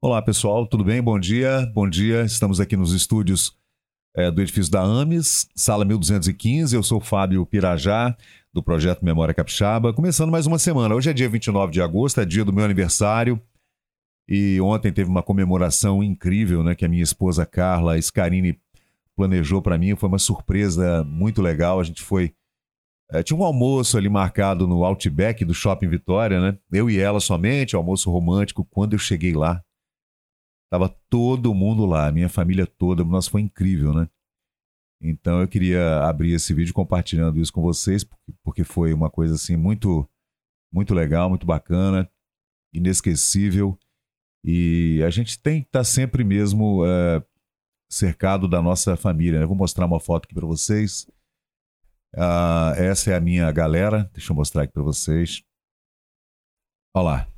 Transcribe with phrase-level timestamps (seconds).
[0.00, 1.02] Olá pessoal, tudo bem?
[1.02, 2.22] Bom dia, bom dia.
[2.22, 3.58] Estamos aqui nos estúdios
[4.14, 6.76] é, do edifício da AMES, sala 1215.
[6.76, 8.16] Eu sou Fábio Pirajá,
[8.52, 9.92] do projeto Memória Capixaba.
[9.92, 10.94] Começando mais uma semana.
[10.94, 13.42] Hoje é dia 29 de agosto, é dia do meu aniversário.
[14.28, 16.76] E ontem teve uma comemoração incrível, né?
[16.76, 18.56] Que a minha esposa Carla Scarini
[19.16, 19.96] planejou para mim.
[19.96, 21.80] Foi uma surpresa muito legal.
[21.80, 22.32] A gente foi.
[23.10, 26.56] É, tinha um almoço ali marcado no Outback do Shopping Vitória, né?
[26.70, 28.64] Eu e ela somente, almoço romântico.
[28.64, 29.60] Quando eu cheguei lá,
[30.70, 33.04] Tava todo mundo lá, minha família toda.
[33.04, 34.08] Nossa, foi incrível, né?
[35.00, 38.04] Então eu queria abrir esse vídeo compartilhando isso com vocês,
[38.42, 40.08] porque foi uma coisa assim muito,
[40.72, 42.10] muito legal, muito bacana,
[42.72, 43.78] inesquecível.
[44.44, 47.22] E a gente tem que estar tá sempre mesmo é,
[47.90, 49.40] cercado da nossa família.
[49.40, 49.46] Né?
[49.46, 51.06] Vou mostrar uma foto aqui para vocês.
[52.14, 54.10] Ah, essa é a minha galera.
[54.12, 55.42] Deixa eu mostrar aqui para vocês.
[56.94, 57.37] Olha lá.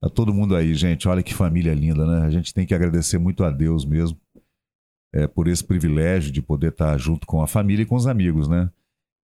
[0.00, 1.08] Tá todo mundo aí, gente.
[1.08, 2.26] Olha que família linda, né?
[2.26, 4.20] A gente tem que agradecer muito a Deus mesmo
[5.14, 8.48] é, por esse privilégio de poder estar junto com a família e com os amigos,
[8.48, 8.68] né?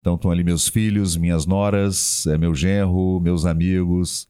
[0.01, 4.29] Então estão ali meus filhos, minhas noras, é, meu genro, meus amigos,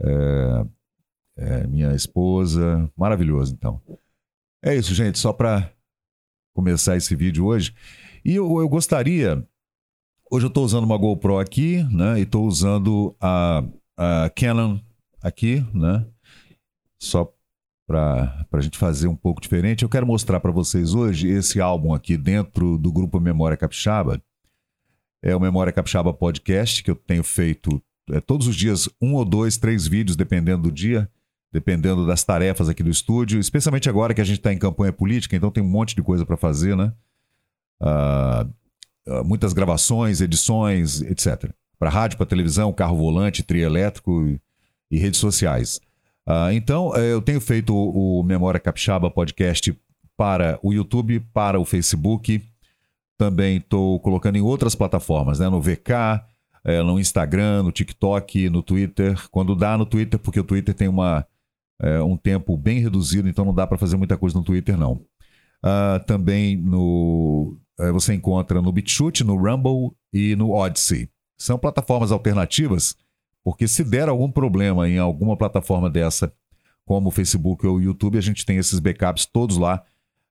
[0.00, 0.66] é,
[1.36, 2.90] é, minha esposa.
[2.96, 3.80] Maravilhoso, então.
[4.64, 5.18] É isso, gente.
[5.18, 5.70] Só para
[6.54, 7.74] começar esse vídeo hoje.
[8.24, 9.46] E eu, eu gostaria.
[10.30, 12.18] Hoje eu estou usando uma GoPro aqui, né?
[12.18, 13.62] E estou usando a,
[13.96, 14.78] a Canon
[15.26, 16.06] aqui, né?
[16.98, 17.32] Só
[17.86, 21.94] para a gente fazer um pouco diferente, eu quero mostrar para vocês hoje esse álbum
[21.94, 24.20] aqui dentro do grupo Memória Capixaba.
[25.22, 29.24] É o Memória Capixaba Podcast, que eu tenho feito é, todos os dias, um ou
[29.24, 31.08] dois, três vídeos, dependendo do dia,
[31.52, 35.36] dependendo das tarefas aqui do estúdio, especialmente agora que a gente está em campanha política,
[35.36, 36.92] então tem um monte de coisa para fazer, né?
[37.80, 38.46] Ah,
[39.08, 41.50] ah, muitas gravações, edições, etc.
[41.78, 44.38] Para rádio, para televisão, carro volante, trio elétrico
[44.90, 45.80] e redes sociais.
[46.26, 49.76] Uh, então, eh, eu tenho feito o, Memória Capixaba podcast
[50.16, 52.42] para o YouTube, para o Facebook.
[53.16, 55.48] Também estou colocando em outras plataformas, né?
[55.48, 56.20] no VK,
[56.64, 59.28] é, no Instagram, no TikTok, no Twitter.
[59.30, 61.24] Quando dá no Twitter, porque o Twitter tem uma,
[61.80, 64.94] é, um tempo bem reduzido, então não dá para fazer muita coisa no Twitter, não.
[65.64, 67.56] Uh, também no,
[67.92, 71.08] você encontra no BitChute, no Rumble e no Odyssey.
[71.38, 72.96] São plataformas alternativas
[73.46, 76.32] porque se der algum problema em alguma plataforma dessa,
[76.84, 79.84] como o Facebook ou o YouTube, a gente tem esses backups todos lá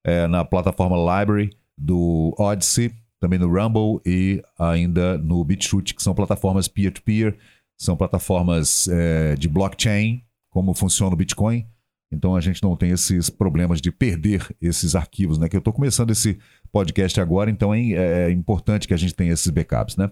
[0.04, 6.14] é, na plataforma Library do Odyssey, também no Rumble e ainda no BitChute, que são
[6.14, 7.38] plataformas peer-to-peer,
[7.78, 11.66] são plataformas é, de blockchain, como funciona o Bitcoin.
[12.12, 15.48] Então a gente não tem esses problemas de perder esses arquivos, né?
[15.48, 16.38] Que eu estou começando esse
[16.70, 20.12] podcast agora, então é, é importante que a gente tenha esses backups, né?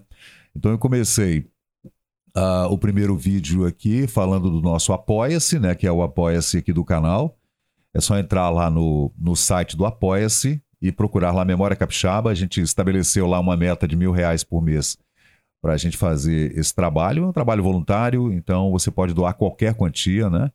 [0.56, 1.52] Então eu comecei
[2.36, 5.74] uh, o primeiro vídeo aqui falando do nosso Apoia-se, né?
[5.74, 7.38] Que é o Apoia-se aqui do canal.
[7.92, 12.30] É só entrar lá no, no site do Apoia-se e procurar lá Memória Capixaba.
[12.30, 14.98] A gente estabeleceu lá uma meta de mil reais por mês
[15.62, 17.24] para a gente fazer esse trabalho.
[17.24, 20.50] É um trabalho voluntário, então você pode doar qualquer quantia, né?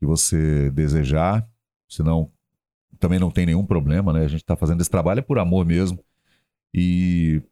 [0.00, 1.46] Que você desejar.
[1.88, 2.30] Senão,
[2.98, 4.24] também não tem nenhum problema, né?
[4.24, 6.02] A gente está fazendo esse trabalho é por amor mesmo.
[6.74, 7.42] E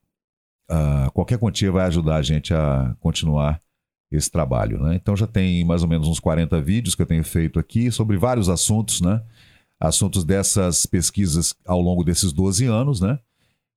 [0.70, 3.60] uh, qualquer quantia vai ajudar a gente a continuar
[4.10, 4.80] esse trabalho.
[4.80, 4.94] Né?
[4.96, 8.16] Então já tem mais ou menos uns 40 vídeos que eu tenho feito aqui sobre
[8.16, 9.22] vários assuntos, né?
[9.78, 13.18] Assuntos dessas pesquisas ao longo desses 12 anos, né?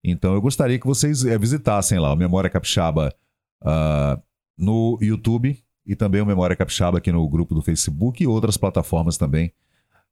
[0.03, 3.13] Então eu gostaria que vocês é, visitassem lá o Memória Capixaba
[3.61, 4.21] uh,
[4.57, 9.17] no YouTube e também o Memória Capixaba aqui no grupo do Facebook e outras plataformas
[9.17, 9.53] também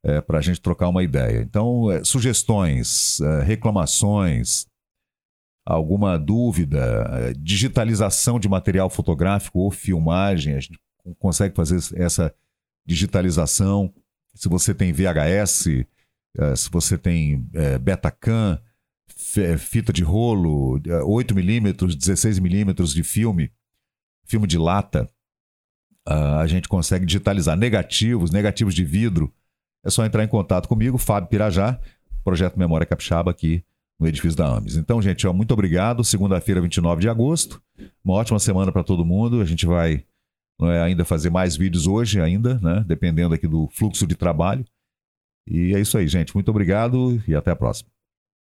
[0.02, 1.40] é, para a gente trocar uma ideia.
[1.42, 4.66] Então, é, sugestões, é, reclamações,
[5.64, 10.78] alguma dúvida, eh, digitalização de material fotográfico ou filmagem, a gente
[11.18, 12.34] consegue fazer essa
[12.84, 13.92] digitalização.
[14.34, 15.86] Se você tem VHS,
[16.36, 18.58] eh, se você tem eh, Betacam,
[19.58, 23.52] fita de rolo, 8mm, 16mm de filme,
[24.24, 25.08] filme de lata,
[26.04, 29.32] ah, a gente consegue digitalizar negativos, negativos de vidro.
[29.84, 31.78] É só entrar em contato comigo, Fábio Pirajá,
[32.24, 33.64] Projeto Memória Capixaba aqui
[34.02, 34.76] no edifício da AMES.
[34.76, 36.02] Então, gente, ó, muito obrigado.
[36.02, 37.62] Segunda-feira, 29 de agosto.
[38.04, 39.40] Uma ótima semana para todo mundo.
[39.40, 40.04] A gente vai
[40.60, 42.84] é, ainda fazer mais vídeos hoje, ainda, né?
[42.86, 44.64] Dependendo aqui do fluxo de trabalho.
[45.48, 46.34] E é isso aí, gente.
[46.34, 47.91] Muito obrigado e até a próxima.